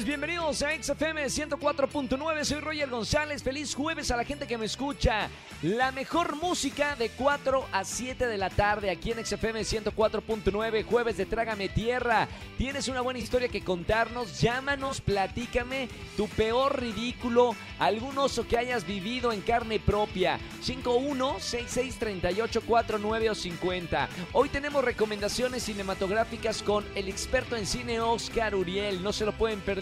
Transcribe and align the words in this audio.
bienvenidos 0.00 0.62
a 0.62 0.70
XFM 0.70 1.26
104.9. 1.26 2.44
Soy 2.44 2.60
Roger 2.60 2.88
González. 2.88 3.42
Feliz 3.42 3.74
jueves 3.74 4.10
a 4.10 4.16
la 4.16 4.24
gente 4.24 4.46
que 4.46 4.56
me 4.56 4.64
escucha. 4.64 5.28
La 5.60 5.92
mejor 5.92 6.36
música 6.36 6.96
de 6.96 7.10
4 7.10 7.66
a 7.70 7.84
7 7.84 8.26
de 8.26 8.38
la 8.38 8.48
tarde 8.48 8.90
aquí 8.90 9.12
en 9.12 9.22
XFM 9.24 9.60
104.9. 9.60 10.84
Jueves 10.84 11.18
de 11.18 11.26
Trágame 11.26 11.68
Tierra. 11.68 12.26
Tienes 12.56 12.88
una 12.88 13.02
buena 13.02 13.20
historia 13.20 13.48
que 13.48 13.62
contarnos. 13.62 14.40
Llámanos, 14.40 15.02
platícame 15.02 15.90
tu 16.16 16.26
peor 16.26 16.80
ridículo, 16.80 17.54
algún 17.78 18.16
oso 18.16 18.48
que 18.48 18.56
hayas 18.56 18.86
vivido 18.86 19.30
en 19.30 19.42
carne 19.42 19.78
propia. 19.78 20.40
51663849 20.64 23.30
o 23.30 23.34
50. 23.34 24.08
Hoy 24.32 24.48
tenemos 24.48 24.82
recomendaciones 24.84 25.64
cinematográficas 25.64 26.62
con 26.62 26.82
el 26.94 27.08
experto 27.08 27.56
en 27.56 27.66
cine 27.66 28.00
Oscar 28.00 28.54
Uriel. 28.54 29.02
No 29.02 29.12
se 29.12 29.26
lo 29.26 29.32
pueden 29.32 29.60
perder. 29.60 29.81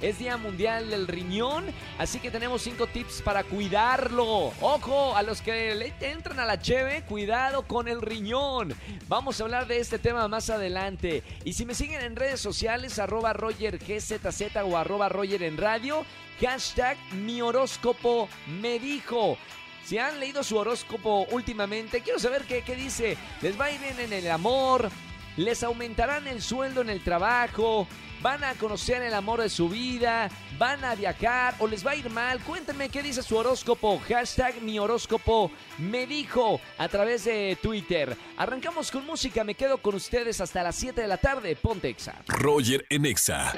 Es 0.00 0.18
Día 0.18 0.36
Mundial 0.36 0.88
del 0.88 1.08
Riñón, 1.08 1.64
así 1.98 2.20
que 2.20 2.30
tenemos 2.30 2.62
cinco 2.62 2.86
tips 2.86 3.22
para 3.22 3.42
cuidarlo. 3.42 4.52
Ojo, 4.60 5.16
a 5.16 5.22
los 5.22 5.40
que 5.40 5.92
entran 6.00 6.38
a 6.38 6.44
la 6.44 6.60
cheve, 6.60 7.02
cuidado 7.08 7.66
con 7.66 7.88
el 7.88 8.00
riñón. 8.00 8.72
Vamos 9.08 9.40
a 9.40 9.44
hablar 9.44 9.66
de 9.66 9.78
este 9.78 9.98
tema 9.98 10.28
más 10.28 10.48
adelante. 10.48 11.24
Y 11.44 11.54
si 11.54 11.66
me 11.66 11.74
siguen 11.74 12.02
en 12.02 12.14
redes 12.14 12.40
sociales, 12.40 13.00
arroba 13.00 13.32
Roger 13.32 13.78
GZZ 13.78 14.56
o 14.64 14.76
arroba 14.76 15.08
Roger 15.08 15.42
en 15.42 15.56
radio, 15.56 16.04
hashtag 16.40 16.96
mi 17.14 17.42
horóscopo 17.42 18.28
me 18.46 18.78
dijo. 18.78 19.36
Si 19.84 19.98
han 19.98 20.20
leído 20.20 20.44
su 20.44 20.56
horóscopo 20.56 21.26
últimamente, 21.32 22.00
quiero 22.00 22.20
saber 22.20 22.42
qué, 22.42 22.62
qué 22.62 22.76
dice. 22.76 23.16
¿Les 23.40 23.60
va 23.60 23.64
a 23.64 23.72
ir 23.72 23.80
bien 23.80 23.98
en 23.98 24.12
el 24.12 24.30
amor? 24.30 24.88
¿Les 25.36 25.62
aumentarán 25.62 26.26
el 26.26 26.42
sueldo 26.42 26.82
en 26.82 26.90
el 26.90 27.02
trabajo? 27.02 27.86
van 28.22 28.44
a 28.44 28.54
conocer 28.54 29.02
el 29.02 29.14
amor 29.14 29.40
de 29.40 29.48
su 29.48 29.68
vida, 29.68 30.30
van 30.56 30.84
a 30.84 30.94
viajar 30.94 31.56
o 31.58 31.66
les 31.66 31.84
va 31.84 31.90
a 31.90 31.96
ir 31.96 32.08
mal. 32.08 32.40
Cuéntenme 32.40 32.88
qué 32.88 33.02
dice 33.02 33.22
su 33.22 33.36
horóscopo. 33.36 34.00
Hashtag 34.08 34.62
mi 34.62 34.78
horóscopo 34.78 35.50
me 35.78 36.06
dijo 36.06 36.60
a 36.78 36.88
través 36.88 37.24
de 37.24 37.58
Twitter. 37.60 38.16
Arrancamos 38.36 38.90
con 38.90 39.04
música, 39.04 39.42
me 39.42 39.54
quedo 39.54 39.78
con 39.78 39.96
ustedes 39.96 40.40
hasta 40.40 40.62
las 40.62 40.76
7 40.76 41.00
de 41.00 41.08
la 41.08 41.16
tarde. 41.16 41.56
Ponte 41.56 41.88
Exa. 41.88 42.14
Roger 42.28 42.86
en 42.88 43.06
Exa. 43.06 43.52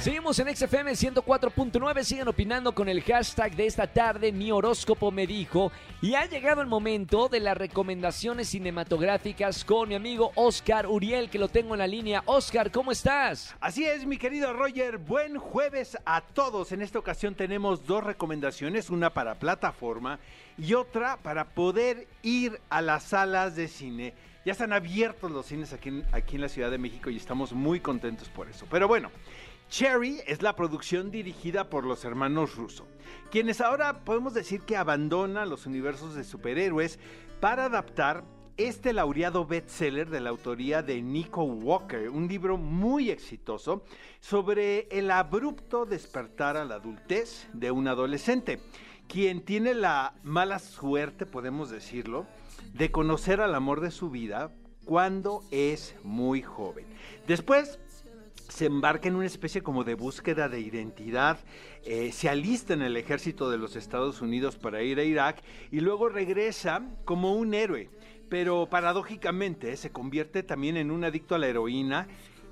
Seguimos 0.00 0.38
en 0.40 0.56
XFM 0.56 0.92
104.9. 0.92 2.02
Siguen 2.02 2.28
opinando 2.28 2.74
con 2.74 2.88
el 2.88 3.02
hashtag 3.02 3.54
de 3.54 3.66
esta 3.66 3.86
tarde. 3.86 4.32
Mi 4.32 4.50
horóscopo 4.50 5.12
me 5.12 5.26
dijo. 5.26 5.70
Y 6.02 6.14
ha 6.14 6.26
llegado 6.26 6.62
el 6.62 6.66
momento 6.66 7.28
de 7.28 7.40
las 7.40 7.56
recomendaciones 7.56 8.48
cinematográficas 8.48 9.64
con 9.64 9.88
mi 9.88 9.94
amigo 9.94 10.32
Oscar 10.34 10.86
Que 11.10 11.40
lo 11.40 11.48
tengo 11.48 11.74
en 11.74 11.80
la 11.80 11.88
línea. 11.88 12.22
Oscar, 12.26 12.70
¿cómo 12.70 12.92
estás? 12.92 13.56
Así 13.58 13.84
es, 13.84 14.06
mi 14.06 14.16
querido 14.16 14.52
Roger. 14.52 14.98
Buen 14.98 15.38
jueves 15.38 15.98
a 16.04 16.20
todos. 16.20 16.70
En 16.70 16.82
esta 16.82 17.00
ocasión 17.00 17.34
tenemos 17.34 17.84
dos 17.84 18.04
recomendaciones, 18.04 18.90
una 18.90 19.12
para 19.12 19.34
plataforma 19.34 20.20
y 20.56 20.74
otra 20.74 21.16
para 21.16 21.46
poder 21.46 22.06
ir 22.22 22.60
a 22.70 22.80
las 22.80 23.02
salas 23.02 23.56
de 23.56 23.66
cine. 23.66 24.14
Ya 24.46 24.52
están 24.52 24.72
abiertos 24.72 25.32
los 25.32 25.46
cines 25.46 25.72
aquí 25.72 25.88
en, 25.88 26.06
aquí 26.12 26.36
en 26.36 26.42
la 26.42 26.48
Ciudad 26.48 26.70
de 26.70 26.78
México 26.78 27.10
y 27.10 27.16
estamos 27.16 27.52
muy 27.54 27.80
contentos 27.80 28.28
por 28.28 28.48
eso. 28.48 28.68
Pero 28.70 28.86
bueno, 28.86 29.10
Cherry 29.68 30.20
es 30.28 30.42
la 30.42 30.54
producción 30.54 31.10
dirigida 31.10 31.68
por 31.68 31.86
los 31.86 32.04
hermanos 32.04 32.54
Russo, 32.54 32.86
quienes 33.32 33.60
ahora 33.60 34.04
podemos 34.04 34.32
decir 34.32 34.60
que 34.60 34.76
abandonan 34.76 35.50
los 35.50 35.66
universos 35.66 36.14
de 36.14 36.22
superhéroes 36.22 37.00
para 37.40 37.64
adaptar 37.64 38.22
este 38.66 38.92
laureado 38.92 39.46
bestseller 39.46 40.10
de 40.10 40.20
la 40.20 40.28
autoría 40.30 40.82
de 40.82 41.00
Nico 41.00 41.44
Walker, 41.44 42.10
un 42.10 42.28
libro 42.28 42.58
muy 42.58 43.10
exitoso 43.10 43.84
sobre 44.20 44.86
el 44.90 45.10
abrupto 45.10 45.86
despertar 45.86 46.58
a 46.58 46.64
la 46.66 46.74
adultez 46.74 47.48
de 47.54 47.70
un 47.70 47.88
adolescente, 47.88 48.60
quien 49.08 49.40
tiene 49.46 49.72
la 49.72 50.14
mala 50.22 50.58
suerte, 50.58 51.24
podemos 51.24 51.70
decirlo, 51.70 52.26
de 52.74 52.90
conocer 52.90 53.40
al 53.40 53.54
amor 53.54 53.80
de 53.80 53.90
su 53.90 54.10
vida 54.10 54.52
cuando 54.84 55.42
es 55.50 55.94
muy 56.04 56.42
joven. 56.42 56.84
Después 57.26 57.78
se 58.50 58.66
embarca 58.66 59.08
en 59.08 59.16
una 59.16 59.26
especie 59.26 59.62
como 59.62 59.84
de 59.84 59.94
búsqueda 59.94 60.48
de 60.48 60.60
identidad, 60.60 61.38
eh, 61.84 62.12
se 62.12 62.28
alista 62.28 62.74
en 62.74 62.82
el 62.82 62.96
ejército 62.96 63.50
de 63.50 63.58
los 63.58 63.76
Estados 63.76 64.20
Unidos 64.20 64.56
para 64.56 64.82
ir 64.82 64.98
a 64.98 65.04
Irak 65.04 65.42
y 65.70 65.80
luego 65.80 66.08
regresa 66.08 66.82
como 67.04 67.34
un 67.34 67.54
héroe, 67.54 67.88
pero 68.30 68.66
paradójicamente 68.70 69.76
se 69.76 69.90
convierte 69.90 70.42
también 70.42 70.78
en 70.78 70.90
un 70.90 71.04
adicto 71.04 71.34
a 71.34 71.38
la 71.38 71.48
heroína 71.48 72.06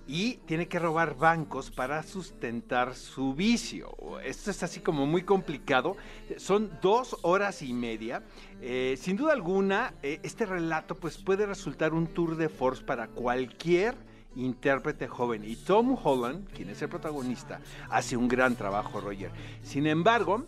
y 0.08 0.36
tiene 0.46 0.68
que 0.68 0.78
robar 0.78 1.16
bancos 1.16 1.70
para 1.70 2.02
sustentar 2.02 2.94
su 2.94 3.34
vicio. 3.34 3.94
Esto 4.24 4.50
es 4.50 4.62
así 4.62 4.80
como 4.80 5.06
muy 5.06 5.22
complicado. 5.22 5.96
Son 6.38 6.70
dos 6.82 7.16
horas 7.22 7.62
y 7.62 7.74
media. 7.74 8.22
Eh, 8.60 8.96
sin 8.98 9.16
duda 9.16 9.34
alguna, 9.34 9.94
eh, 10.02 10.18
este 10.22 10.46
relato 10.46 10.96
pues 10.96 11.18
puede 11.18 11.46
resultar 11.46 11.92
un 11.92 12.06
tour 12.06 12.36
de 12.36 12.48
force 12.48 12.82
para 12.82 13.08
cualquier 13.08 13.94
intérprete 14.34 15.06
joven. 15.08 15.44
Y 15.44 15.56
Tom 15.56 15.96
Holland, 16.02 16.48
quien 16.54 16.70
es 16.70 16.80
el 16.80 16.88
protagonista, 16.88 17.60
hace 17.90 18.16
un 18.16 18.28
gran 18.28 18.56
trabajo, 18.56 19.00
Roger. 19.00 19.30
Sin 19.62 19.86
embargo, 19.86 20.46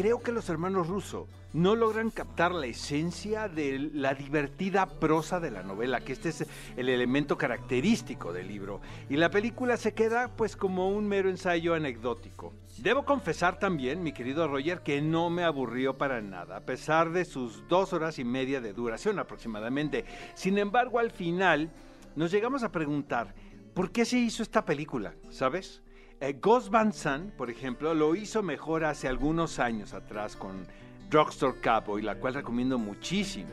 creo 0.00 0.22
que 0.22 0.32
los 0.32 0.48
hermanos 0.48 0.88
Russo 0.88 1.28
no 1.52 1.76
logran 1.76 2.08
captar 2.08 2.52
la 2.52 2.64
esencia 2.64 3.48
de 3.48 3.90
la 3.92 4.14
divertida 4.14 4.86
prosa 4.86 5.40
de 5.40 5.50
la 5.50 5.62
novela, 5.62 6.00
que 6.00 6.14
este 6.14 6.30
es 6.30 6.46
el 6.78 6.88
elemento 6.88 7.36
característico 7.36 8.32
del 8.32 8.48
libro. 8.48 8.80
Y 9.10 9.18
la 9.18 9.30
película 9.30 9.76
se 9.76 9.92
queda 9.92 10.28
pues 10.34 10.56
como 10.56 10.88
un 10.88 11.06
mero 11.06 11.28
ensayo 11.28 11.74
anecdótico. 11.74 12.54
Debo 12.78 13.04
confesar 13.04 13.58
también, 13.58 14.02
mi 14.02 14.12
querido 14.12 14.48
Roger, 14.48 14.80
que 14.80 15.02
no 15.02 15.28
me 15.28 15.44
aburrió 15.44 15.98
para 15.98 16.22
nada, 16.22 16.56
a 16.56 16.60
pesar 16.60 17.10
de 17.10 17.26
sus 17.26 17.68
dos 17.68 17.92
horas 17.92 18.18
y 18.18 18.24
media 18.24 18.62
de 18.62 18.72
duración 18.72 19.18
aproximadamente. 19.18 20.06
Sin 20.32 20.56
embargo, 20.56 20.98
al 20.98 21.10
final 21.10 21.70
nos 22.16 22.30
llegamos 22.30 22.62
a 22.62 22.72
preguntar, 22.72 23.34
¿por 23.74 23.90
qué 23.90 24.06
se 24.06 24.16
hizo 24.16 24.42
esta 24.42 24.64
película? 24.64 25.12
¿Sabes? 25.28 25.82
Eh, 26.22 26.36
Ghost 26.38 26.68
Van 26.68 26.92
Sant, 26.92 27.32
por 27.32 27.48
ejemplo, 27.48 27.94
lo 27.94 28.14
hizo 28.14 28.42
mejor 28.42 28.84
hace 28.84 29.08
algunos 29.08 29.58
años 29.58 29.94
atrás 29.94 30.36
con 30.36 30.66
Drugstore 31.08 31.58
Cowboy, 31.62 32.02
la 32.02 32.16
cual 32.16 32.34
recomiendo 32.34 32.78
muchísimo. 32.78 33.48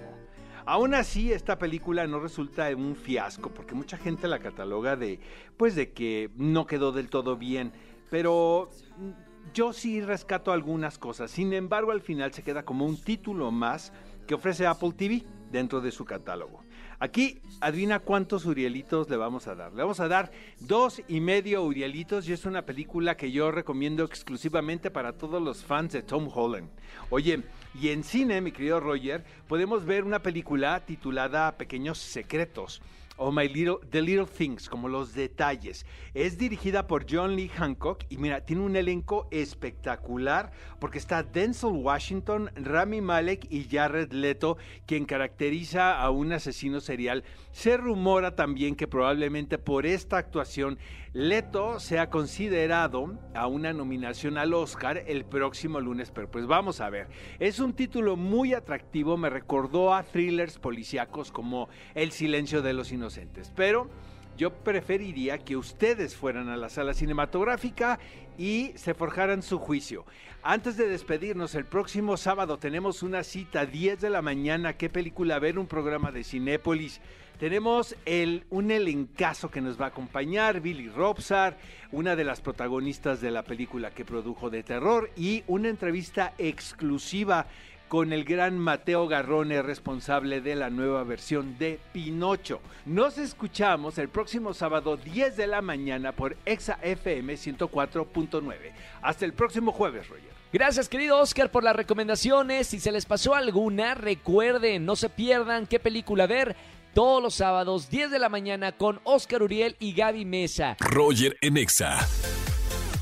Aún 0.65 0.93
así, 0.93 1.31
esta 1.31 1.57
película 1.57 2.05
no 2.07 2.19
resulta 2.19 2.67
un 2.75 2.97
fiasco, 2.97 3.53
porque 3.53 3.73
mucha 3.73 3.97
gente 3.97 4.27
la 4.27 4.39
cataloga 4.39 4.97
de, 4.97 5.21
pues, 5.55 5.75
de 5.75 5.93
que 5.93 6.29
no 6.35 6.67
quedó 6.67 6.91
del 6.91 7.09
todo 7.09 7.37
bien, 7.37 7.71
pero 8.09 8.69
mm, 8.97 9.53
yo 9.53 9.71
sí 9.71 10.01
rescato 10.01 10.51
algunas 10.51 10.97
cosas. 10.97 11.31
Sin 11.31 11.53
embargo, 11.53 11.91
al 11.91 12.01
final 12.01 12.33
se 12.33 12.43
queda 12.43 12.65
como 12.65 12.85
un 12.85 13.01
título 13.01 13.49
más 13.49 13.93
que 14.27 14.35
ofrece 14.35 14.67
Apple 14.67 14.91
TV 14.91 15.23
dentro 15.49 15.79
de 15.79 15.91
su 15.91 16.03
catálogo. 16.03 16.66
Aquí, 16.99 17.39
adivina 17.61 17.99
cuántos 17.99 18.45
Urielitos 18.45 19.07
le 19.07 19.17
vamos 19.17 19.47
a 19.47 19.53
dar. 19.53 19.71
Le 19.71 19.83
vamos 19.83 19.99
a 19.99 20.07
dar 20.07 20.31
dos 20.59 20.99
y 21.07 21.19
medio 21.19 21.61
Urielitos 21.63 22.27
y 22.27 22.33
es 22.33 22.45
una 22.45 22.63
película 22.63 23.15
que 23.15 23.31
yo 23.31 23.51
recomiendo 23.51 24.03
exclusivamente 24.03 24.89
para 24.89 25.13
todos 25.13 25.39
los 25.39 25.63
fans 25.63 25.93
de 25.93 26.01
Tom 26.01 26.27
Holland. 26.33 26.69
Oye, 27.11 27.43
y 27.79 27.89
en 27.89 28.03
cine, 28.03 28.41
mi 28.41 28.51
querido 28.51 28.79
Roger, 28.79 29.23
podemos 29.47 29.85
ver 29.85 30.05
una 30.05 30.23
película 30.23 30.83
titulada 30.85 31.55
Pequeños 31.55 31.99
Secretos 31.99 32.81
o 33.17 33.31
My 33.31 33.47
Little, 33.47 33.77
The 33.89 34.01
Little 34.01 34.25
Things, 34.25 34.69
como 34.69 34.87
los 34.87 35.13
detalles. 35.13 35.85
Es 36.13 36.37
dirigida 36.37 36.87
por 36.87 37.05
John 37.09 37.35
Lee 37.35 37.49
Hancock 37.49 38.05
y 38.09 38.17
mira, 38.17 38.45
tiene 38.45 38.63
un 38.63 38.75
elenco 38.75 39.27
espectacular 39.31 40.51
porque 40.79 40.97
está 40.97 41.23
Denzel 41.23 41.71
Washington, 41.71 42.51
Rami 42.55 43.01
Malek 43.01 43.51
y 43.51 43.67
Jared 43.69 44.11
Leto, 44.11 44.57
quien 44.85 45.05
caracteriza 45.05 45.99
a 45.99 46.09
un 46.09 46.33
asesino 46.33 46.79
serial. 46.79 47.23
Se 47.51 47.77
rumora 47.77 48.35
también 48.35 48.75
que 48.75 48.87
probablemente 48.87 49.57
por 49.57 49.85
esta 49.85 50.17
actuación 50.17 50.77
Leto 51.13 51.79
sea 51.79 52.11
considerado 52.11 53.17
a 53.33 53.47
una 53.47 53.73
nominación 53.73 54.37
al 54.37 54.53
Oscar 54.53 55.03
el 55.07 55.25
próximo 55.25 55.79
lunes, 55.79 56.11
pero 56.11 56.29
pues 56.29 56.45
vamos 56.45 56.79
a 56.79 56.91
ver. 56.91 57.07
Es 57.39 57.59
un 57.59 57.73
título 57.73 58.15
muy 58.15 58.53
atractivo, 58.53 59.17
me 59.17 59.31
recordó 59.31 59.95
a 59.95 60.03
thrillers 60.03 60.59
policíacos 60.59 61.31
como 61.31 61.69
El 61.95 62.11
silencio 62.11 62.61
de 62.61 62.73
los 62.73 62.91
inocentes, 62.91 63.06
pero 63.55 63.89
yo 64.37 64.53
preferiría 64.53 65.39
que 65.39 65.57
ustedes 65.57 66.15
fueran 66.15 66.49
a 66.49 66.57
la 66.57 66.69
sala 66.69 66.93
cinematográfica 66.93 67.99
y 68.37 68.71
se 68.75 68.93
forjaran 68.93 69.41
su 69.41 69.57
juicio. 69.57 70.05
Antes 70.43 70.77
de 70.77 70.87
despedirnos, 70.87 71.55
el 71.55 71.65
próximo 71.65 72.17
sábado 72.17 72.59
tenemos 72.59 73.01
una 73.01 73.23
cita 73.23 73.65
10 73.65 73.99
de 73.99 74.09
la 74.11 74.21
mañana. 74.21 74.77
¿Qué 74.77 74.89
película 74.89 75.39
ver? 75.39 75.57
Un 75.57 75.65
programa 75.65 76.11
de 76.11 76.23
Cinépolis. 76.23 77.01
Tenemos 77.39 77.95
el, 78.05 78.45
un 78.49 78.71
elencazo 78.71 79.51
que 79.51 79.61
nos 79.61 79.79
va 79.79 79.85
a 79.85 79.89
acompañar, 79.89 80.61
Billy 80.61 80.89
Robsar, 80.89 81.57
una 81.91 82.15
de 82.15 82.23
las 82.23 82.41
protagonistas 82.41 83.21
de 83.21 83.31
la 83.31 83.43
película 83.43 83.91
que 83.91 84.05
produjo 84.05 84.49
de 84.49 84.63
terror 84.63 85.11
y 85.15 85.43
una 85.47 85.69
entrevista 85.69 86.33
exclusiva 86.37 87.47
con 87.87 88.13
el 88.13 88.23
gran 88.23 88.57
Mateo 88.57 89.07
Garrone, 89.07 89.61
responsable 89.61 90.41
de 90.41 90.55
la 90.55 90.69
nueva 90.69 91.03
versión 91.03 91.57
de 91.57 91.79
Pinocho. 91.93 92.59
Nos 92.85 93.17
escuchamos 93.17 93.97
el 93.97 94.09
próximo 94.09 94.53
sábado 94.53 94.97
10 94.97 95.37
de 95.37 95.47
la 95.47 95.61
mañana 95.61 96.11
por 96.11 96.35
Exa 96.45 96.79
FM 96.81 97.33
104.9. 97.33 98.55
Hasta 99.01 99.25
el 99.25 99.33
próximo 99.33 99.71
jueves, 99.71 100.07
Roger. 100.09 100.37
Gracias, 100.51 100.87
querido 100.89 101.19
Oscar, 101.19 101.51
por 101.51 101.63
las 101.63 101.75
recomendaciones. 101.75 102.67
Si 102.67 102.79
se 102.79 102.91
les 102.91 103.05
pasó 103.05 103.35
alguna, 103.35 103.95
recuerden, 103.95 104.85
no 104.85 104.95
se 104.95 105.09
pierdan 105.09 105.67
qué 105.67 105.79
película 105.79 106.25
ver 106.27 106.55
todos 106.93 107.21
los 107.21 107.35
sábados, 107.35 107.89
10 107.89 108.11
de 108.11 108.19
la 108.19 108.29
mañana, 108.29 108.71
con 108.71 108.99
Oscar 109.03 109.43
Uriel 109.43 109.75
y 109.79 109.93
Gaby 109.93 110.25
Mesa. 110.25 110.77
Roger 110.79 111.37
en 111.41 111.57
Exa. 111.57 112.07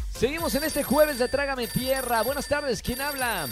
Seguimos 0.09 0.55
en 0.55 0.63
este 0.63 0.83
jueves 0.83 1.19
de 1.19 1.27
Trágame 1.27 1.67
Tierra. 1.67 2.21
Buenas 2.23 2.47
tardes, 2.47 2.81
¿quién 2.81 3.01
habla? 3.01 3.47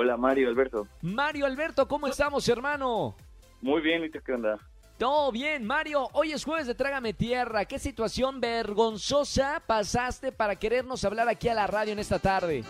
Hola, 0.00 0.16
Mario 0.16 0.48
Alberto. 0.48 0.86
Mario 1.02 1.44
Alberto, 1.44 1.88
¿cómo 1.88 2.06
estamos, 2.06 2.48
hermano? 2.48 3.16
Muy 3.60 3.82
bien, 3.82 4.04
¿y 4.04 4.08
tú 4.08 4.20
qué 4.24 4.32
onda? 4.32 4.56
Todo 4.96 5.32
bien, 5.32 5.66
Mario. 5.66 6.08
Hoy 6.12 6.30
es 6.30 6.44
jueves 6.44 6.68
de 6.68 6.76
Trágame 6.76 7.14
Tierra. 7.14 7.64
¿Qué 7.64 7.80
situación 7.80 8.40
vergonzosa 8.40 9.60
pasaste 9.66 10.30
para 10.30 10.54
querernos 10.54 11.04
hablar 11.04 11.28
aquí 11.28 11.48
a 11.48 11.54
la 11.54 11.66
radio 11.66 11.94
en 11.94 11.98
esta 11.98 12.20
tarde? 12.20 12.62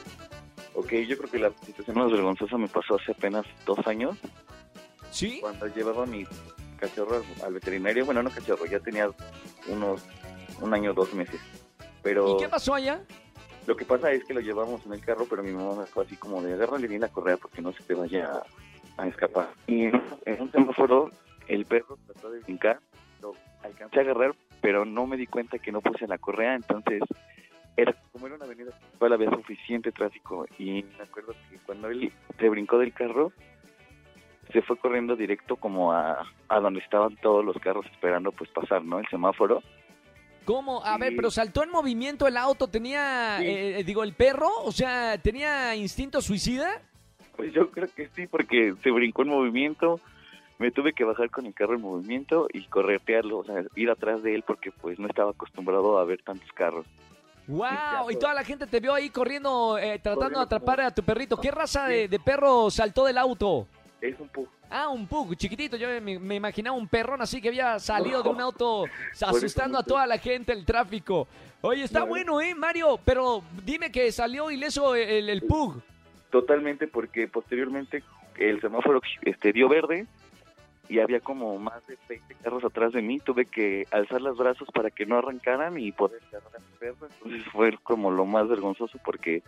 Ok, 0.72 0.90
yo 1.06 1.18
creo 1.18 1.30
que 1.30 1.38
la 1.38 1.52
situación 1.66 1.98
más 1.98 2.10
vergonzosa 2.10 2.56
me 2.56 2.66
pasó 2.66 2.94
hace 2.94 3.12
apenas 3.12 3.44
dos 3.66 3.86
años. 3.86 4.16
¿Sí? 5.10 5.40
Cuando 5.42 5.66
llevaba 5.66 6.04
a 6.04 6.06
mi 6.06 6.24
cachorro 6.80 7.22
al 7.44 7.52
veterinario. 7.52 8.06
Bueno, 8.06 8.22
no 8.22 8.30
cachorro, 8.30 8.64
ya 8.64 8.80
tenía 8.80 9.10
unos 9.66 10.02
un 10.62 10.72
año, 10.72 10.94
dos 10.94 11.12
meses. 11.12 11.38
Pero 12.02 12.36
¿Y 12.36 12.38
qué 12.38 12.48
pasó 12.48 12.72
allá? 12.72 13.02
Lo 13.68 13.76
que 13.76 13.84
pasa 13.84 14.10
es 14.10 14.24
que 14.24 14.32
lo 14.32 14.40
llevamos 14.40 14.86
en 14.86 14.94
el 14.94 15.04
carro, 15.04 15.26
pero 15.28 15.42
mi 15.42 15.52
mamá 15.52 15.80
me 15.80 15.84
fue 15.84 16.04
así 16.04 16.16
como 16.16 16.40
de 16.40 16.54
agárrale 16.54 16.88
bien 16.88 17.02
la 17.02 17.10
correa 17.10 17.36
porque 17.36 17.60
no 17.60 17.70
se 17.74 17.82
te 17.82 17.92
vaya 17.92 18.42
a, 18.96 19.06
escapar. 19.06 19.50
Y 19.66 19.84
en, 19.84 20.02
en 20.24 20.40
un 20.40 20.50
semáforo 20.50 21.10
el 21.48 21.66
perro 21.66 21.98
trató 22.06 22.30
de 22.30 22.40
brincar, 22.40 22.80
lo 23.20 23.34
alcancé 23.62 23.98
a 23.98 24.02
agarrar, 24.04 24.34
pero 24.62 24.86
no 24.86 25.06
me 25.06 25.18
di 25.18 25.26
cuenta 25.26 25.58
que 25.58 25.70
no 25.70 25.82
puse 25.82 26.06
la 26.06 26.16
correa, 26.16 26.54
entonces 26.54 27.02
era 27.76 27.94
como 28.10 28.26
era 28.26 28.36
una 28.36 28.46
avenida 28.46 28.70
principal 28.70 29.12
había 29.12 29.30
suficiente 29.32 29.92
tráfico 29.92 30.46
y 30.58 30.84
me 30.96 31.04
acuerdo 31.04 31.34
que 31.50 31.58
cuando 31.66 31.88
él 31.88 32.10
se 32.38 32.48
brincó 32.48 32.78
del 32.78 32.94
carro 32.94 33.32
se 34.50 34.62
fue 34.62 34.78
corriendo 34.78 35.14
directo 35.14 35.56
como 35.56 35.92
a, 35.92 36.26
a 36.48 36.60
donde 36.60 36.80
estaban 36.80 37.16
todos 37.16 37.44
los 37.44 37.58
carros 37.58 37.84
esperando 37.92 38.32
pues 38.32 38.48
pasar, 38.50 38.82
¿no? 38.82 38.98
El 38.98 39.06
semáforo. 39.08 39.62
¿Cómo? 40.48 40.82
A 40.82 40.96
ver, 40.96 41.12
pero 41.14 41.30
saltó 41.30 41.62
en 41.62 41.70
movimiento 41.70 42.26
el 42.26 42.38
auto, 42.38 42.68
tenía, 42.68 43.36
Sí. 43.38 43.44
eh, 43.46 43.82
digo, 43.84 44.02
el 44.02 44.14
perro, 44.14 44.48
o 44.64 44.72
sea, 44.72 45.18
tenía 45.18 45.76
instinto 45.76 46.22
suicida. 46.22 46.80
Pues 47.36 47.52
yo 47.52 47.70
creo 47.70 47.86
que 47.94 48.08
sí, 48.16 48.26
porque 48.26 48.74
se 48.82 48.90
brincó 48.90 49.22
en 49.22 49.28
movimiento, 49.28 50.00
me 50.58 50.70
tuve 50.70 50.94
que 50.94 51.04
bajar 51.04 51.28
con 51.28 51.44
el 51.44 51.52
carro 51.52 51.74
en 51.74 51.82
movimiento 51.82 52.48
y 52.52 52.64
corretearlo, 52.64 53.40
o 53.40 53.44
sea, 53.44 53.62
ir 53.76 53.90
atrás 53.90 54.22
de 54.22 54.34
él 54.34 54.42
porque 54.46 54.72
pues 54.72 54.98
no 54.98 55.06
estaba 55.06 55.32
acostumbrado 55.32 55.98
a 55.98 56.04
ver 56.06 56.22
tantos 56.22 56.50
carros. 56.52 56.86
¡Wow! 57.46 58.10
Y 58.10 58.16
toda 58.16 58.32
la 58.34 58.42
gente 58.44 58.66
te 58.66 58.80
vio 58.80 58.92
ahí 58.94 59.10
corriendo, 59.10 59.78
eh, 59.78 59.98
tratando 60.02 60.38
de 60.38 60.44
atrapar 60.46 60.76
como- 60.76 60.88
a 60.88 60.94
tu 60.94 61.02
perrito. 61.02 61.36
¿Qué 61.38 61.50
raza 61.50 61.86
de, 61.88 62.08
de 62.08 62.18
perro 62.18 62.70
saltó 62.70 63.04
del 63.04 63.18
auto? 63.18 63.66
Es 64.00 64.18
un 64.20 64.28
poco... 64.28 64.50
Ah, 64.70 64.88
un 64.88 65.06
pug, 65.06 65.34
chiquitito. 65.36 65.76
Yo 65.76 65.88
me, 66.00 66.18
me 66.18 66.34
imaginaba 66.36 66.76
un 66.76 66.86
perrón 66.88 67.20
así 67.22 67.40
que 67.40 67.48
había 67.48 67.78
salido 67.78 68.22
de 68.22 68.28
un 68.28 68.40
auto 68.40 68.84
asustando 69.20 69.78
a 69.78 69.82
toda 69.82 70.06
la 70.06 70.18
gente, 70.18 70.52
el 70.52 70.64
tráfico. 70.64 71.26
Oye, 71.62 71.82
está 71.82 72.00
No. 72.00 72.06
bueno, 72.06 72.40
¿eh, 72.40 72.54
Mario? 72.54 73.00
Pero 73.04 73.42
dime 73.64 73.90
que 73.90 74.12
salió 74.12 74.50
ileso 74.50 74.94
el, 74.94 75.28
el 75.28 75.42
pug. 75.42 75.80
Totalmente, 76.30 76.86
porque 76.86 77.26
posteriormente 77.26 78.02
el 78.36 78.60
semáforo 78.60 79.00
este, 79.22 79.52
dio 79.52 79.68
verde 79.68 80.06
y 80.88 81.00
había 81.00 81.20
como 81.20 81.58
más 81.58 81.84
de 81.86 81.98
20 82.08 82.34
carros 82.36 82.64
atrás 82.64 82.92
de 82.92 83.02
mí. 83.02 83.18
Tuve 83.18 83.46
que 83.46 83.86
alzar 83.90 84.20
los 84.20 84.36
brazos 84.38 84.68
para 84.72 84.90
que 84.90 85.06
no 85.06 85.18
arrancaran 85.18 85.78
y 85.80 85.90
poder 85.92 86.20
agarrar 86.28 86.56
a 86.56 86.58
mi 86.60 86.76
perro. 86.78 87.08
Entonces 87.10 87.42
fue 87.50 87.76
como 87.82 88.10
lo 88.10 88.26
más 88.26 88.46
vergonzoso 88.48 88.98
porque 89.04 89.42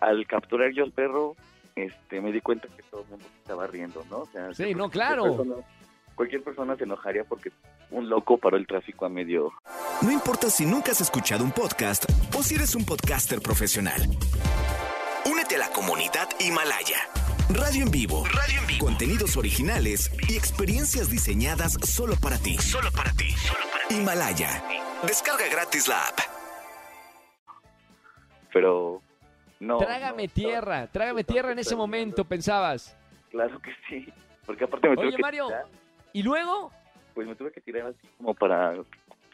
al 0.00 0.26
capturar 0.26 0.72
yo 0.72 0.84
al 0.84 0.92
perro, 0.92 1.34
este, 1.76 2.20
me 2.20 2.32
di 2.32 2.40
cuenta 2.40 2.68
que 2.68 2.82
todo 2.84 3.02
el 3.02 3.08
mundo 3.08 3.24
se 3.30 3.36
estaba 3.38 3.66
riendo, 3.66 4.04
¿no? 4.10 4.18
O 4.20 4.26
sea, 4.26 4.52
Sí, 4.54 4.74
no, 4.74 4.88
cualquier 4.88 4.90
claro. 4.90 5.24
persona- 5.36 5.56
cualquier 6.14 6.42
persona 6.44 6.76
se 6.76 6.84
enojaría 6.84 7.24
porque 7.24 7.50
un 7.90 8.08
loco 8.08 8.36
paró 8.38 8.56
el 8.56 8.66
tráfico 8.66 9.06
a 9.06 9.08
medio 9.08 9.50
No 10.02 10.10
importa 10.12 10.50
si 10.50 10.66
nunca 10.66 10.92
has 10.92 11.00
escuchado 11.00 11.42
un 11.44 11.52
podcast 11.52 12.04
o 12.36 12.42
si 12.42 12.54
eres 12.56 12.74
un 12.74 12.84
podcaster 12.84 13.40
profesional. 13.40 14.00
Únete 15.30 15.56
a 15.56 15.58
la 15.58 15.70
comunidad 15.70 16.28
Himalaya. 16.40 16.98
Radio 17.50 17.84
en 17.84 17.90
vivo. 17.90 18.24
Radio 18.26 18.60
en 18.60 18.66
vivo. 18.66 18.84
Contenidos 18.86 19.36
originales 19.36 20.10
y 20.28 20.36
experiencias 20.36 21.10
diseñadas 21.10 21.74
solo 21.82 22.16
para 22.16 22.38
ti. 22.38 22.56
Solo 22.58 22.90
para 22.92 23.12
ti. 23.12 23.34
Himalaya. 23.90 24.62
Descarga 25.06 25.46
gratis 25.50 25.86
la 25.88 26.00
app. 26.08 26.18
pero 28.52 29.00
no. 29.62 29.78
trágame 29.78 30.26
no, 30.26 30.32
tierra, 30.32 30.86
trágame 30.88 31.24
tierra 31.24 31.52
en 31.52 31.58
ese 31.60 31.76
momento, 31.76 32.24
pensabas. 32.24 32.96
Claro 33.30 33.58
que 33.60 33.70
sí, 33.88 34.12
porque 34.44 34.64
aparte 34.64 34.88
me 34.88 34.96
tuve 34.96 35.06
Oye, 35.08 35.16
que 35.16 35.22
Mario. 35.22 35.46
tirar, 35.46 35.64
¿Y 36.12 36.22
luego? 36.22 36.70
pues 37.14 37.26
me 37.28 37.34
tuve 37.34 37.52
que 37.52 37.60
tirar 37.60 37.88
así 37.88 38.08
como 38.16 38.34
para 38.34 38.74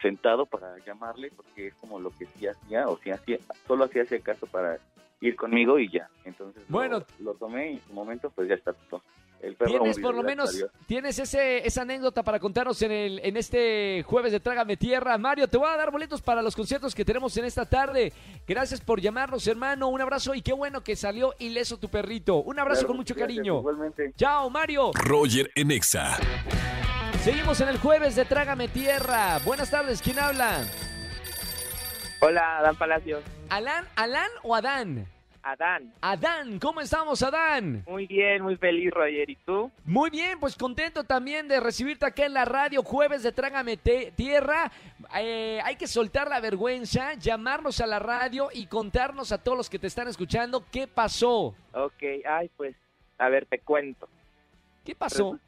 sentado 0.01 0.45
para 0.45 0.77
llamarle 0.85 1.31
porque 1.35 1.67
es 1.67 1.73
como 1.75 1.99
lo 1.99 2.09
que 2.11 2.25
sí 2.25 2.45
hacía 2.47 2.87
o 2.87 2.97
sí 2.99 3.09
hacía, 3.11 3.37
solo 3.67 3.85
hacía 3.85 4.03
ese 4.03 4.21
caso 4.21 4.45
para 4.47 4.77
ir 5.21 5.35
conmigo 5.35 5.77
y 5.79 5.89
ya. 5.89 6.07
Entonces 6.25 6.61
lo- 6.69 6.69
Bueno. 6.73 7.03
lo, 7.19 7.33
tomé 7.35 7.71
y 7.71 7.73
en 7.75 7.81
su 7.81 7.93
momento 7.93 8.29
pues 8.29 8.47
ya 8.47 8.55
está 8.55 8.71
todo. 8.73 9.01
El 9.41 9.55
perro 9.55 9.71
Tienes 9.71 9.99
por 9.99 10.13
lo 10.13 10.21
menos, 10.21 10.65
tienes 10.85 11.17
ese, 11.17 11.65
esa 11.65 11.83
anécdota 11.83 12.23
para 12.23 12.39
contarnos 12.39 12.81
en, 12.81 12.91
el, 12.91 13.19
en 13.23 13.37
este 13.37 14.03
jueves 14.03 14.33
de 14.33 14.39
Trágame 14.41 14.75
Tierra. 14.75 15.17
Mario, 15.17 15.47
te 15.47 15.57
voy 15.57 15.69
a 15.69 15.77
dar 15.77 15.91
boletos 15.91 16.21
para 16.21 16.41
los 16.41 16.55
conciertos 16.55 16.93
que 16.93 17.05
tenemos 17.05 17.35
en 17.37 17.45
esta 17.45 17.65
tarde. 17.65 18.11
Gracias 18.45 18.81
por 18.81 18.99
llamarnos, 18.99 19.47
hermano. 19.47 19.87
Un 19.87 20.01
abrazo 20.01 20.33
y 20.35 20.41
qué 20.41 20.51
bueno 20.51 20.81
que 20.81 20.95
salió 20.97 21.33
ileso 21.39 21.77
tu 21.77 21.87
perrito. 21.89 22.37
Un 22.37 22.59
abrazo 22.59 22.81
Claro, 22.81 22.87
con 22.89 22.97
mucho 22.97 23.15
gracias, 23.15 23.37
cariño. 23.37 23.59
Igualmente. 23.59 24.13
Chao, 24.17 24.49
Mario. 24.49 24.91
Roger 24.93 25.49
en 25.55 25.71
Exa. 25.71 26.17
Seguimos 27.23 27.61
en 27.61 27.69
el 27.69 27.77
jueves 27.77 28.15
de 28.15 28.25
Trágame 28.25 28.67
Tierra. 28.67 29.39
Buenas 29.45 29.69
tardes, 29.69 30.01
¿quién 30.01 30.19
habla? 30.19 30.63
Hola, 32.21 32.59
Adán 32.59 32.75
Palacios. 32.75 33.23
¿Alan, 33.49 33.85
Alan 33.95 34.29
o 34.43 34.53
Adán? 34.55 35.07
Adán. 35.51 35.91
Adán, 36.01 36.59
¿cómo 36.59 36.81
estamos, 36.81 37.21
Adán? 37.23 37.83
Muy 37.87 38.05
bien, 38.07 38.43
muy 38.43 38.55
feliz, 38.57 38.91
Roger. 38.91 39.29
¿Y 39.29 39.35
tú? 39.37 39.71
Muy 39.85 40.09
bien, 40.09 40.39
pues 40.39 40.55
contento 40.55 41.03
también 41.03 41.47
de 41.47 41.59
recibirte 41.59 42.05
acá 42.05 42.25
en 42.25 42.33
la 42.33 42.45
radio, 42.45 42.83
jueves 42.83 43.23
de 43.23 43.31
Trágame 43.31 43.77
Tierra. 43.77 44.71
Eh, 45.17 45.59
hay 45.63 45.75
que 45.75 45.87
soltar 45.87 46.29
la 46.29 46.39
vergüenza, 46.39 47.13
llamarnos 47.15 47.81
a 47.81 47.87
la 47.87 47.99
radio 47.99 48.49
y 48.53 48.67
contarnos 48.67 49.31
a 49.31 49.41
todos 49.41 49.57
los 49.57 49.69
que 49.69 49.79
te 49.79 49.87
están 49.87 50.07
escuchando 50.07 50.63
qué 50.71 50.87
pasó. 50.87 51.55
Ok, 51.73 52.03
ay, 52.27 52.49
pues, 52.55 52.75
a 53.17 53.29
ver, 53.29 53.45
te 53.45 53.59
cuento. 53.59 54.07
¿Qué 54.85 54.93
pasó? 54.95 55.39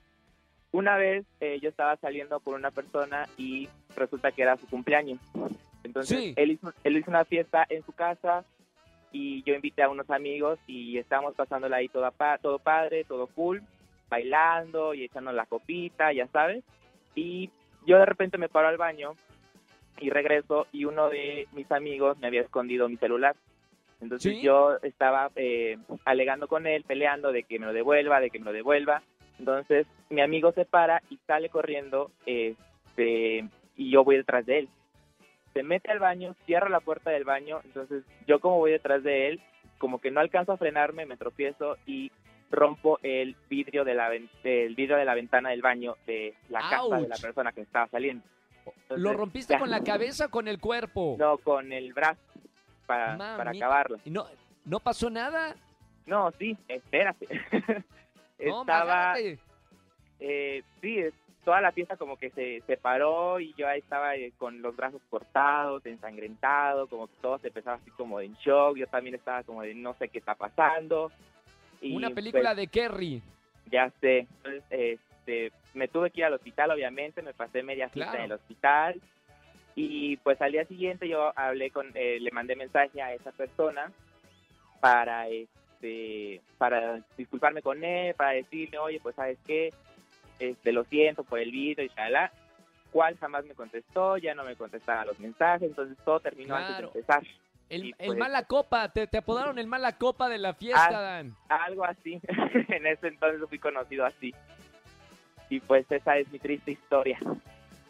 Una 0.72 0.96
vez 0.98 1.26
eh, 1.42 1.60
yo 1.62 1.70
estaba 1.70 1.96
saliendo 1.98 2.40
con 2.40 2.56
una 2.56 2.72
persona 2.72 3.28
y 3.38 3.68
resulta 3.96 4.32
que 4.32 4.42
era 4.42 4.58
su 4.58 4.68
cumpleaños. 4.68 5.20
Entonces, 5.84 6.18
Sí. 6.18 6.34
él, 6.38 6.52
hizo, 6.52 6.74
él 6.84 6.98
hizo 6.98 7.10
una 7.12 7.26
fiesta 7.26 7.66
en 7.70 7.84
su 7.86 7.92
casa 7.92 8.46
y 9.12 9.44
yo 9.44 9.54
invité 9.54 9.84
a 9.84 9.90
unos 9.90 10.10
amigos 10.10 10.60
y 10.68 10.98
estábamos 10.98 11.36
pasándola 11.36 11.78
ahí 11.78 11.88
toda 11.90 12.12
pa- 12.12 12.38
todo 12.38 12.60
padre, 12.60 13.04
todo 13.04 13.28
cool, 13.28 13.62
bailando 14.10 14.94
y 14.94 15.04
echando 15.04 15.32
la 15.32 15.46
copita, 15.46 16.12
ya 16.14 16.28
sabes. 16.28 16.64
Y 17.16 17.50
yo 17.86 17.98
de 17.98 18.06
repente 18.06 18.38
me 18.38 18.50
paro 18.50 18.68
al 18.68 18.78
baño 18.78 19.14
y 20.00 20.10
regreso 20.10 20.68
y 20.72 20.86
uno 20.86 21.10
de 21.10 21.48
mis 21.54 21.72
amigos 21.72 22.18
me 22.20 22.28
había 22.28 22.42
escondido 22.42 22.88
mi 22.90 22.98
celular. 22.98 23.36
Entonces 24.02 24.34
¿Sí? 24.38 24.42
yo 24.42 24.78
estaba 24.82 25.30
eh, 25.36 25.78
alegando 26.06 26.48
con 26.48 26.66
él, 26.66 26.84
peleando 26.84 27.32
de 27.32 27.44
que 27.44 27.60
me 27.60 27.68
lo 27.68 27.74
devuelva, 27.74 28.20
de 28.20 28.30
que 28.32 28.40
me 28.40 28.46
lo 28.46 28.54
devuelva. 28.54 29.02
Entonces 29.40 29.86
mi 30.10 30.22
amigo 30.22 30.52
se 30.54 30.66
para 30.66 31.02
y 31.10 31.18
sale 31.28 31.50
corriendo 31.50 32.12
este, 32.26 33.46
y 33.76 33.92
yo 33.92 34.04
voy 34.04 34.18
detrás 34.18 34.46
de 34.46 34.60
él. 34.60 34.70
Se 35.54 35.64
mete 35.64 35.92
al 35.92 36.00
baño, 36.00 36.36
cierra 36.46 36.70
la 36.70 36.80
puerta 36.80 37.10
del 37.10 37.26
baño, 37.26 37.60
entonces 37.66 38.04
yo 38.28 38.40
como 38.40 38.58
voy 38.60 38.72
detrás 38.72 39.04
de 39.04 39.28
él, 39.28 39.42
como 39.78 40.00
que 40.00 40.12
no 40.12 40.20
alcanzo 40.20 40.54
a 40.54 40.58
frenarme, 40.58 41.06
me 41.06 41.18
tropiezo 41.18 41.78
y 41.86 42.12
rompo 42.50 43.00
el 43.02 43.36
vidrio 43.50 43.84
de 43.84 43.94
la 43.94 44.14
el 44.14 44.76
vidrio 44.76 44.98
de 44.98 45.06
la 45.06 45.16
ventana 45.16 45.50
del 45.50 45.62
baño 45.62 45.96
de 46.06 46.36
la 46.50 46.60
casa 46.62 46.98
de 46.98 47.08
la 47.08 47.18
persona 47.18 47.52
que 47.52 47.62
estaba 47.62 47.88
saliendo. 47.88 48.24
¿Lo 48.90 49.14
rompiste 49.14 49.54
ya. 49.54 49.60
con 49.60 49.70
la 49.70 49.84
cabeza 49.84 50.26
o 50.26 50.30
con 50.30 50.48
el 50.48 50.60
cuerpo? 50.60 51.16
No, 51.18 51.38
con 51.38 51.72
el 51.72 51.94
brazo 51.94 52.22
para, 52.86 53.18
para 53.18 53.52
acabarla. 53.52 54.00
¿Y 54.06 54.12
no, 54.12 54.28
¿No 54.66 54.80
pasó 54.80 55.10
nada? 55.10 55.56
No, 56.06 56.32
sí, 56.38 56.58
espérate. 56.68 57.28
No, 58.44 58.62
Estaba, 58.62 59.20
eh, 60.20 60.64
sí, 60.82 60.98
es- 60.98 61.14
toda 61.44 61.62
la 61.62 61.72
fiesta 61.72 61.98
como 61.98 62.18
que 62.18 62.30
se 62.32 62.62
separó 62.68 63.40
y 63.40 63.54
yo 63.54 63.68
ahí 63.68 63.80
estaba 63.80 64.16
eh, 64.16 64.32
con 64.38 64.62
los 64.62 64.76
brazos 64.76 65.02
cortados, 65.10 65.86
ensangrentado, 65.86 66.88
como 66.88 67.08
que 67.08 67.14
todo 67.22 67.40
se 67.40 67.48
empezaba 67.48 67.78
así 67.78 67.90
como 67.92 68.20
en 68.22 68.34
shock, 68.36 68.78
yo 68.78 68.88
también 68.88 69.16
estaba 69.16 69.44
como 69.44 69.62
de 69.62 69.74
no 69.74 69.94
sé 69.96 70.10
qué 70.10 70.20
está 70.20 70.36
pasando 70.36 71.12
Y, 71.82 71.96
Una 71.96 72.12
película 72.12 72.52
pues, 72.54 72.58
de 72.58 72.68
Kerry. 72.68 73.22
Ya 73.72 73.90
sé. 74.02 74.28
Entonces, 74.44 74.64
este, 74.70 75.52
me 75.74 75.88
tuve 75.88 76.12
que 76.12 76.22
ir 76.22 76.26
al 76.26 76.34
hospital, 76.34 76.72
obviamente, 76.72 77.22
me 77.22 77.34
pasé 77.34 77.64
media 77.64 77.90
cita 77.90 78.06
Claro. 78.06 78.20
en 78.20 78.26
el 78.26 78.32
hospital. 78.34 79.02
Y 79.74 80.18
pues 80.18 80.42
al 80.42 80.52
día 80.52 80.66
siguiente 80.66 81.08
yo 81.08 81.32
hablé 81.36 81.72
con, 81.72 81.90
eh, 81.96 82.20
le 82.20 82.32
mandé 82.32 82.56
mensaje 82.56 83.02
a 83.02 83.14
esa 83.14 83.32
persona 83.32 83.92
para, 84.82 85.30
este, 85.30 86.42
para 86.58 87.02
disculparme 87.18 87.62
con 87.62 87.84
él, 87.84 88.14
para 88.16 88.32
decirle, 88.32 88.78
oye, 88.80 89.00
pues 89.02 89.16
sabes 89.16 89.38
qué, 89.48 89.74
este, 90.42 90.72
lo 90.72 90.84
siento 90.86 91.24
por 91.24 91.40
el 91.40 91.52
video 91.52 91.86
y 91.86 91.90
shalá. 91.90 92.32
Cual 92.92 93.18
jamás 93.18 93.46
me 93.46 93.54
contestó, 93.54 94.18
ya 94.18 94.36
no 94.36 94.44
me 94.44 94.58
contestaba 94.58 95.06
los 95.06 95.18
mensajes, 95.20 95.70
entonces 95.70 95.98
todo 96.04 96.20
terminó 96.20 96.56
antes 96.56 96.78
de 96.78 96.84
empezar. 96.84 97.24
El, 97.70 97.96
pues- 97.98 98.18
mala 98.18 98.44
copa, 98.44 98.90
te, 98.90 99.08
te 99.08 99.20
apodaron 99.20 99.58
el 99.58 99.68
mala 99.68 99.98
copa 99.98 100.28
de 100.28 100.38
la 100.38 100.54
fiesta. 100.54 101.00
Dan. 101.00 101.34
Algo 101.48 101.86
así. 101.86 102.20
en 102.68 102.86
ese 102.86 103.08
entonces 103.08 103.42
fui 103.48 103.60
conocido 103.60 104.06
así. 104.06 104.34
Y 105.50 105.62
pues 105.62 105.90
esa 105.90 106.18
es 106.18 106.30
mi 106.32 106.40
triste 106.40 106.72
historia. 106.72 107.18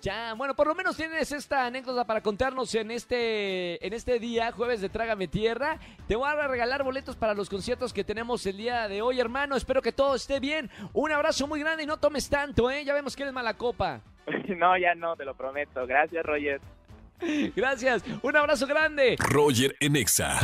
Ya, 0.02 0.34
bueno, 0.34 0.56
por 0.56 0.66
lo 0.66 0.74
menos 0.74 0.98
tienes 0.98 1.32
esta 1.32 1.68
anécdota 1.68 2.06
para 2.06 2.22
contarnos 2.22 2.74
en 2.74 2.90
este, 2.90 3.86
en 3.86 3.94
este 3.94 4.18
día, 4.18 4.52
jueves 4.52 4.82
de 4.82 4.90
Trágame 4.90 5.28
Tierra. 5.28 5.78
Te 6.08 6.16
voy 6.16 6.28
a 6.28 6.48
regalar 6.48 6.84
boletos 6.84 7.16
para 7.16 7.36
los 7.36 7.50
conciertos 7.50 7.94
que 7.94 8.04
tenemos 8.04 8.44
el 8.48 8.58
día 8.58 8.88
de 8.88 9.04
hoy, 9.04 9.20
hermano. 9.20 9.56
Espero 9.56 9.84
que 9.84 9.92
todo 9.92 10.16
esté 10.16 10.40
bien. 10.40 10.72
Un 10.94 11.12
abrazo 11.12 11.46
muy 11.46 11.60
grande 11.60 11.84
y 11.84 11.86
no 11.86 11.98
tomes 11.98 12.28
tanto, 12.30 12.72
¿eh? 12.72 12.84
Ya 12.84 12.96
vemos 12.96 13.16
que 13.16 13.22
eres 13.22 13.34
mala 13.34 13.54
copa. 13.54 14.02
no, 14.58 14.76
ya 14.76 14.96
no, 14.96 15.16
te 15.16 15.24
lo 15.24 15.36
prometo. 15.36 15.86
Gracias, 15.86 16.26
Roger. 16.26 16.60
Gracias, 17.56 18.04
un 18.24 18.36
abrazo 18.36 18.66
grande. 18.66 19.18
Roger 19.20 19.76
en 19.80 19.96
Exa. 19.96 20.40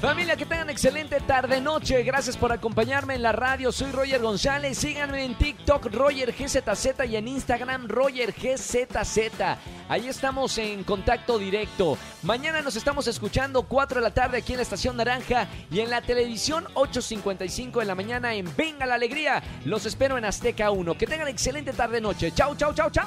Familia, 0.00 0.36
que 0.36 0.46
tengan 0.46 0.70
excelente 0.70 1.18
tarde-noche. 1.20 2.04
Gracias 2.04 2.36
por 2.36 2.52
acompañarme 2.52 3.16
en 3.16 3.22
la 3.22 3.32
radio. 3.32 3.72
Soy 3.72 3.90
Roger 3.90 4.20
González. 4.22 4.78
Síganme 4.78 5.24
en 5.24 5.34
TikTok, 5.34 5.86
Roger 5.92 6.32
GZZ 6.32 7.04
y 7.08 7.16
en 7.16 7.26
Instagram, 7.26 7.88
Roger 7.88 8.32
GZZ. 8.32 9.58
Ahí 9.88 10.06
estamos 10.06 10.56
en 10.58 10.84
contacto 10.84 11.36
directo. 11.36 11.98
Mañana 12.22 12.62
nos 12.62 12.76
estamos 12.76 13.08
escuchando 13.08 13.64
4 13.64 13.98
de 13.98 14.04
la 14.04 14.14
tarde 14.14 14.38
aquí 14.38 14.52
en 14.52 14.58
la 14.58 14.62
Estación 14.62 14.96
Naranja 14.96 15.48
y 15.68 15.80
en 15.80 15.90
la 15.90 16.00
televisión 16.00 16.66
8.55 16.74 17.80
de 17.80 17.84
la 17.84 17.96
mañana 17.96 18.34
en 18.34 18.48
Venga 18.56 18.86
la 18.86 18.94
Alegría. 18.94 19.42
Los 19.64 19.84
espero 19.84 20.16
en 20.16 20.24
Azteca 20.24 20.70
1. 20.70 20.96
Que 20.96 21.08
tengan 21.08 21.26
excelente 21.26 21.72
tarde-noche. 21.72 22.30
Chau, 22.30 22.54
chau, 22.54 22.72
chau, 22.72 22.88
chau. 22.88 23.06